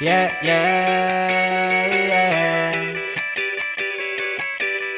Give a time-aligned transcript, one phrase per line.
[0.00, 3.16] Yeah, yeah, yeah.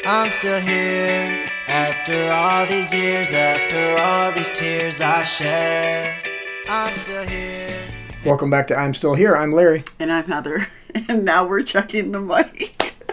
[0.07, 6.25] I'm still here after all these years, after all these tears I shed.
[6.69, 7.77] I'm still here.
[8.25, 9.37] Welcome back to I'm Still Here.
[9.37, 9.83] I'm Larry.
[9.99, 10.69] And I'm Heather.
[11.09, 12.95] And now we're checking the mic.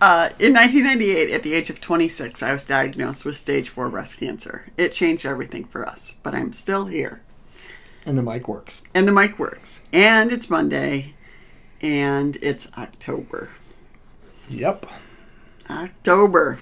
[0.00, 4.18] Uh, in 1998, at the age of 26, I was diagnosed with stage 4 breast
[4.18, 4.66] cancer.
[4.76, 7.20] It changed everything for us, but I'm still here.
[8.08, 8.82] And the mic works.
[8.94, 9.84] And the mic works.
[9.92, 11.12] And it's Monday.
[11.82, 13.50] And it's October.
[14.48, 14.86] Yep.
[15.68, 16.58] October.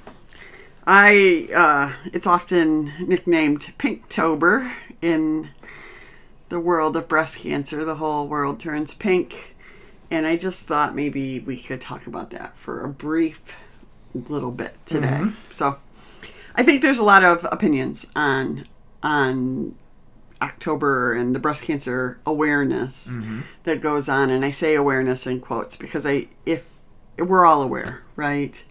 [0.89, 5.51] I uh, it's often nicknamed Pinktober in
[6.49, 7.85] the world of breast cancer.
[7.85, 9.55] The whole world turns pink,
[10.11, 13.41] and I just thought maybe we could talk about that for a brief
[14.15, 15.23] little bit today.
[15.51, 15.79] So,
[16.57, 18.67] I think there's a lot of opinions on
[19.03, 19.77] on
[20.43, 23.41] October and the breast cancer awareness mm-hmm.
[23.65, 26.67] that goes on, and I say awareness in quotes because I if
[27.19, 28.63] we're all aware, right?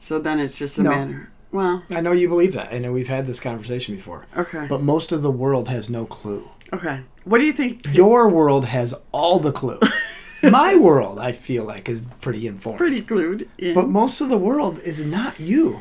[0.00, 0.90] So then it's just a No.
[0.90, 1.30] matter.
[1.52, 2.72] Well, I know you believe that.
[2.72, 4.26] I know we've had this conversation before.
[4.36, 6.48] okay, But most of the world has no clue.
[6.72, 7.02] okay.
[7.24, 7.86] What do you think?
[7.94, 9.80] Your world has all the clue.
[10.42, 12.78] My world, I feel like, is pretty informed.
[12.78, 13.48] Pretty glued.
[13.58, 13.74] In.
[13.74, 15.80] But most of the world is not you.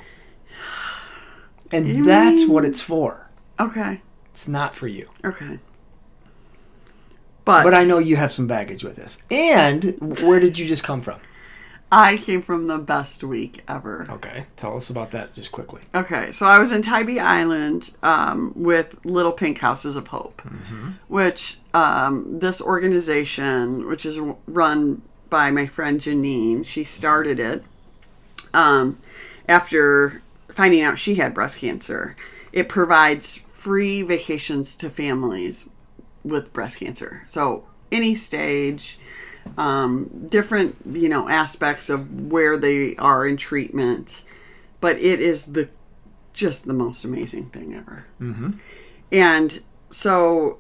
[1.72, 3.30] And You that's mean- what it's for.
[3.60, 4.02] okay,
[4.36, 5.10] It's not for you.
[5.24, 5.60] okay.
[7.46, 9.22] But, But I know you have some baggage with this.
[9.32, 11.22] And where did you just come from?
[11.90, 14.06] I came from the best week ever.
[14.10, 14.48] Okay.
[14.58, 15.84] Tell us about that just quickly.
[15.94, 20.42] Okay, so I was in Tybee Island um, with Little Pink Houses of Hope,
[21.08, 27.64] which um, this organization, which is run by my friend Jeanine, she started it
[28.54, 29.00] um,
[29.48, 32.18] after finding out she had breast cancer.
[32.52, 35.70] It provides free vacations to families
[36.24, 37.24] with breast cancer.
[37.26, 39.00] So any stage,
[39.58, 44.24] um, different you know aspects of where they are in treatment,
[44.82, 45.70] but it is the
[46.34, 48.06] just the most amazing thing ever.
[48.22, 48.52] Mm-hmm.
[49.12, 49.60] And
[49.90, 50.60] so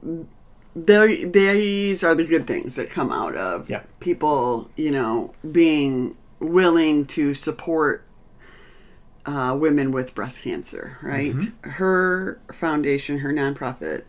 [0.75, 3.83] the, these are the good things that come out of Yeah.
[3.99, 8.04] people, you know, being willing to support
[9.25, 11.35] uh, women with breast cancer, right?
[11.61, 14.03] Her foundation, her nonprofit,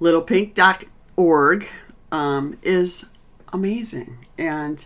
[0.00, 1.66] littlepink.org,
[2.12, 3.06] um, is
[3.52, 4.26] amazing.
[4.36, 4.84] And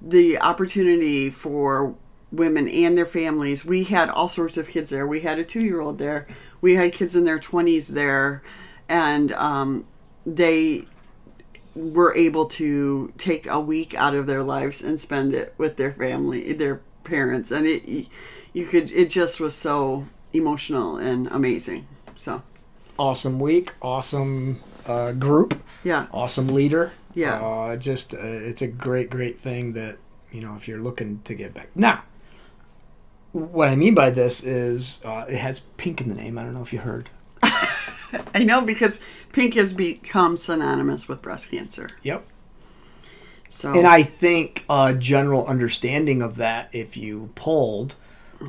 [0.00, 1.94] the opportunity for
[2.32, 5.06] women and their families, we had all sorts of kids there.
[5.06, 6.26] We had a two year old there,
[6.60, 8.42] we had kids in their 20s there,
[8.88, 9.86] and um,
[10.24, 10.86] they
[11.74, 15.92] were able to take a week out of their lives and spend it with their
[15.92, 18.08] family, their parents, and it
[18.52, 21.86] you could it just was so emotional and amazing.
[22.16, 22.42] So
[22.98, 23.72] Awesome week.
[23.80, 25.60] Awesome uh, group.
[25.84, 26.92] yeah, awesome leader.
[27.14, 27.40] Yeah.
[27.40, 29.96] Uh, just uh, it's a great, great thing that
[30.30, 31.68] you know if you're looking to get back.
[31.74, 32.02] Now,
[33.32, 36.36] what I mean by this is uh, it has pink in the name.
[36.38, 37.08] I don't know if you heard.
[38.34, 39.00] I know because
[39.32, 41.88] pink has become synonymous with breast cancer.
[42.02, 42.26] Yep.
[43.52, 47.96] So And I think a general understanding of that, if you polled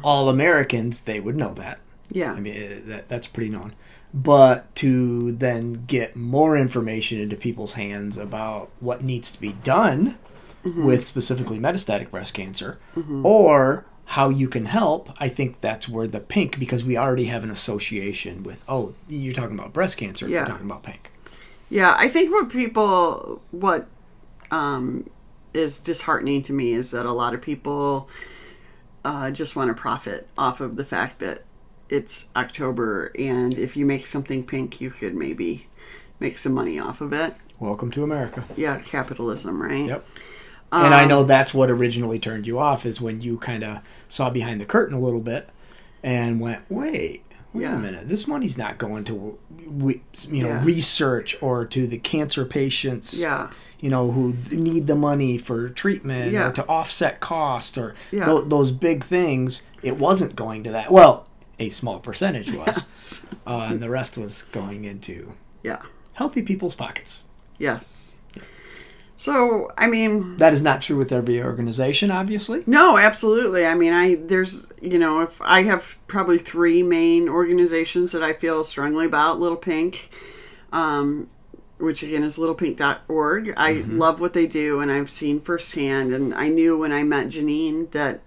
[0.03, 1.79] all Americans, they would know that.
[2.11, 3.73] yeah, I mean, eh, that, that's pretty known.
[4.13, 10.17] But to then get more information into people's hands about what needs to be done
[10.63, 12.77] with specifically metastatic breast cancer
[13.23, 17.43] or how you can help, I think that's where the pink, because we already have
[17.43, 20.39] an association with, oh, you're talking about breast cancer, Yeah.
[20.39, 21.09] you're talking about pink.
[21.69, 23.87] Yeah, I think what people what
[24.51, 25.09] um,
[25.53, 28.07] is disheartening to me is that a lot of people
[29.03, 31.43] uh, just want to profit off of the fact that
[31.89, 35.67] it's October, and if you make something pink, you could maybe
[36.19, 37.33] make some money off of it.
[37.59, 38.45] Welcome to America.
[38.55, 39.85] Yeah, capitalism, right?
[39.87, 40.07] Yep.
[40.71, 43.79] and I Um, know that's what originally turned you off is when you kind of
[44.07, 45.49] saw behind the curtain a little bit
[46.01, 47.23] and went, wait,
[47.53, 47.75] wait Yeah.
[47.75, 49.37] a minute, this money's not going to,
[49.67, 50.63] we, you know, Yeah.
[50.63, 53.49] research or to the cancer patients, Yeah.
[53.81, 56.47] You know, who need the money for treatment Yeah.
[56.49, 58.25] or to offset cost or Yeah.
[58.25, 59.63] tho- those big things.
[59.83, 60.91] It wasn't going to that.
[60.91, 61.27] Well,
[61.59, 62.85] a small percentage was,
[63.45, 65.33] uh, and the rest was going into
[65.63, 65.79] Yeah.
[66.13, 67.23] healthy people's pockets.
[67.57, 68.15] Yes.
[69.17, 72.63] So, I mean, That is not true with every organization, obviously.
[72.65, 73.67] No, absolutely.
[73.67, 78.33] I mean, I there's you know, if I have probably three main organizations that I
[78.33, 80.09] feel strongly about, Little Pink,
[80.73, 81.29] um,
[81.81, 83.53] which again is littlepink.org.
[83.57, 86.13] I love what they do, and I've seen firsthand.
[86.13, 88.21] And I knew when I met Jeanine that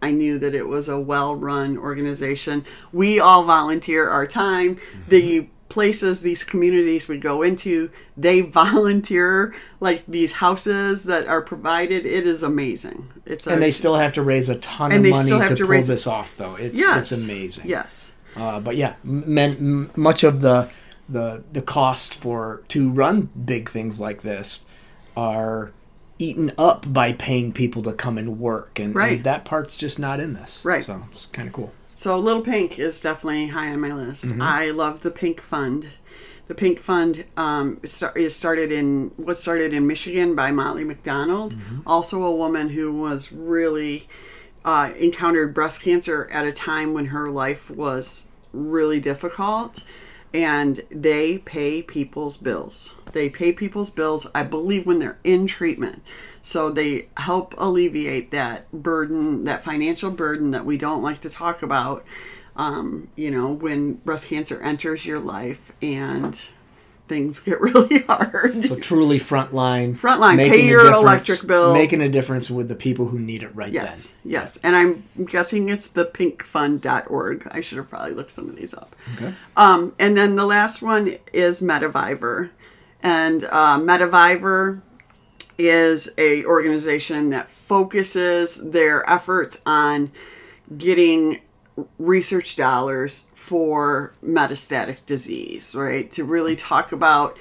[0.00, 2.64] I knew that it was a well-run organization.
[2.92, 4.78] We all volunteer our time.
[5.08, 12.06] The places, these communities we go into, they volunteer like these houses that are provided.
[12.06, 13.10] It is amazing.
[13.26, 15.82] It's a, and they still have to raise a ton of money to, to pull
[15.82, 16.56] this off, though.
[16.56, 17.68] It's yes, it's amazing.
[17.68, 18.12] Yes.
[18.36, 20.70] Uh, but yeah, men, m- much of the
[21.08, 24.66] the the cost for to run big things like this
[25.16, 25.72] are
[26.18, 29.16] eaten up by paying people to come and work, and, Right.
[29.16, 30.64] and that part's just not in this.
[30.64, 30.84] Right.
[30.84, 31.72] So it's kind of cool.
[31.94, 34.26] So Little Pink is definitely high on my list.
[34.26, 34.42] Mm-hmm.
[34.42, 35.88] I love the Pink Fund.
[36.48, 37.80] The Pink Fund um,
[38.16, 41.80] is started in was started in Michigan by Molly MacDonald, Mm-hmm.
[41.86, 44.08] also a woman who was really
[44.64, 49.84] uh, encountered breast cancer at a time when her life was really difficult,
[50.32, 52.94] and they pay people's bills.
[53.12, 56.02] They pay people's bills, I believe, when they're in treatment.
[56.42, 61.62] So they help alleviate that burden, that financial burden that we don't like to talk
[61.62, 62.04] about.
[62.56, 66.40] Um, you know, when breast cancer enters your life and
[67.08, 68.64] things get really hard.
[68.64, 71.72] So truly frontline, Frontline, pay your electric bill.
[71.74, 73.84] making a difference with the people who need it right then.
[73.84, 74.58] Yes, yes.
[74.62, 77.48] And I'm guessing it's the pinkfund.org.
[77.50, 78.94] I should have probably looked some of these up.
[79.14, 79.34] Okay.
[79.56, 82.50] Um, and then the last one is Metavivor.
[83.02, 84.82] And uh, Metavivor
[85.56, 90.12] is a organization that focuses their efforts on
[90.76, 91.40] getting
[91.98, 96.10] research dollars for metastatic disease, right?
[96.12, 97.36] To really talk about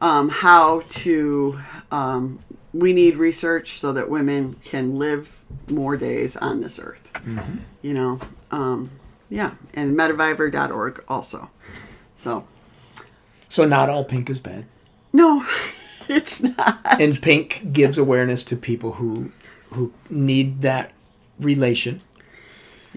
[0.00, 1.58] um, how to,
[1.90, 2.38] um,
[2.72, 7.10] we need research so that women can live more days on this earth.
[7.82, 8.20] You know,
[8.50, 8.90] um,
[9.28, 11.50] yeah, and metavivor.org also.
[12.16, 12.46] So,
[13.48, 14.66] So not all pink is bad,
[15.12, 15.44] no,
[16.08, 17.00] it's not.
[17.00, 19.32] and pink gives awareness to people who
[19.72, 20.92] who need that
[21.38, 22.00] relation.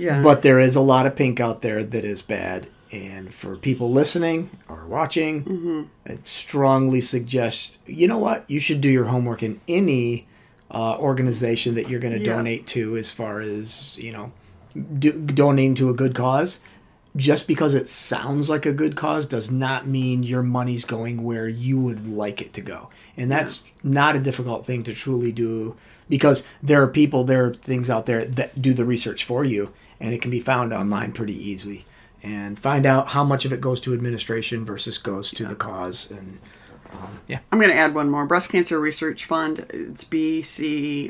[0.01, 0.21] Yeah.
[0.23, 2.67] But there is a lot of pink out there that is bad.
[2.91, 5.81] And for people listening or watching, Mm-hmm.
[6.11, 8.43] I strongly suggest you know what?
[8.49, 10.27] You should do your homework in any
[10.69, 12.35] uh, organization that you're going to Yeah.
[12.35, 14.31] donate to, as far as, you know,
[14.99, 16.61] do, donating to a good cause.
[17.15, 21.47] Just because it sounds like a good cause does not mean your money's going where
[21.47, 22.89] you would like it to go.
[23.17, 25.75] And that's not a difficult thing to truly do
[26.07, 29.73] because there are people, there are things out there that do the research for you,
[30.01, 31.85] and it can be found online pretty easily.
[32.23, 36.11] And find out how much of it goes to administration versus goes to the cause.
[36.11, 36.39] And
[36.91, 38.25] um, yeah, I'm going to add one more.
[38.27, 39.65] Breast Cancer Research Fund.
[39.69, 41.09] It's bcrf.org.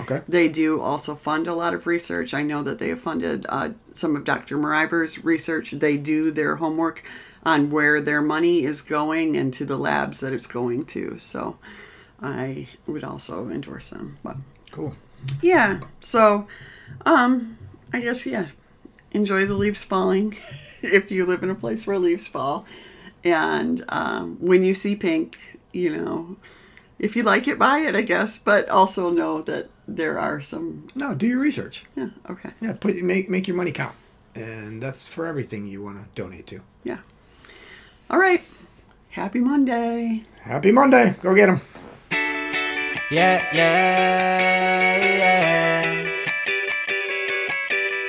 [0.00, 0.22] Okay.
[0.28, 2.32] They do also fund a lot of research.
[2.34, 4.56] I know that they have funded uh, some of Dr.
[4.56, 5.72] Mariver's research.
[5.72, 7.02] They do their homework
[7.44, 11.18] on where their money is going and to the labs that it's going to.
[11.18, 11.58] So
[12.22, 14.18] I would also endorse them.
[14.22, 14.36] But
[14.70, 14.94] cool.
[15.42, 16.46] yeah, so
[17.06, 17.58] um,
[17.92, 18.46] I guess yeah,
[19.12, 20.36] enjoy the leaves falling
[20.82, 22.66] if you live in a place where leaves fall,
[23.22, 25.36] and um, when you see pink,
[25.72, 26.36] you know,
[26.98, 28.38] if you like it, buy it, I guess.
[28.38, 30.88] But also know that there are some.
[30.94, 31.84] No, do your research.
[31.96, 32.10] Yeah.
[32.28, 32.50] Okay.
[32.60, 33.94] Yeah, put make make your money count,
[34.34, 36.60] and that's for everything you want to donate to.
[36.82, 36.98] Yeah.
[38.10, 38.42] All right.
[39.14, 40.24] Happy Monday.
[40.42, 41.14] Happy Monday!
[41.22, 41.60] Go get them.
[43.10, 46.03] Yeah, yeah, yeah.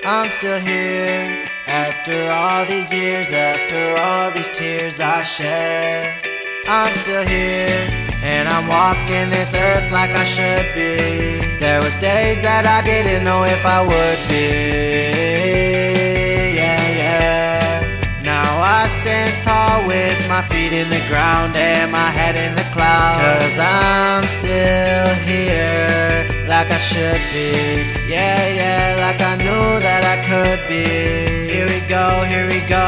[0.07, 6.24] I'm still here after all these years, after all these tears I shed.
[6.68, 7.90] I'm still here
[8.22, 11.57] and I'm walking this earth like I should be.
[11.57, 15.94] There was days that I didn't know if I would be.
[19.02, 23.21] Stand tall with my feet in the ground and my head in the clouds.
[23.21, 27.52] Cause I'm still here like I should be.
[28.07, 30.85] Yeah, yeah, like I knew that I could be.
[31.52, 32.85] Here we go, here we go.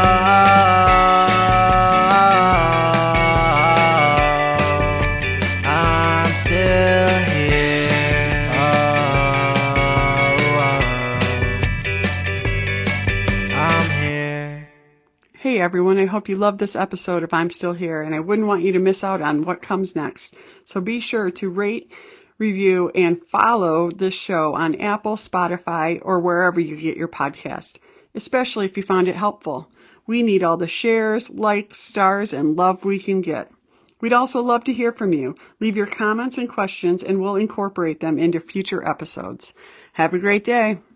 [15.58, 18.48] Hey everyone, I hope you loved this episode if I'm Still Here, and I wouldn't
[18.48, 20.36] want you to miss out on what comes next.
[20.66, 21.92] So be sure to rate,
[22.38, 27.78] review, and follow this show on Apple, Spotify, or wherever you get your podcast,
[28.14, 29.72] especially if you found it helpful.
[30.06, 33.52] We need all the shares, likes, stars, and love we can get.
[34.00, 35.36] We'd also love to hear from you.
[35.60, 39.56] Leave your comments and questions, and we'll incorporate them into future episodes.
[39.94, 40.82] Have a great day.